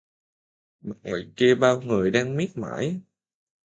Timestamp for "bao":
1.55-1.81